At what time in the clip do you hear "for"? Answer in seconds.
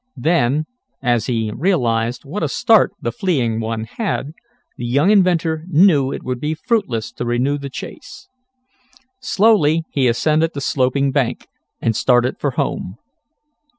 12.39-12.49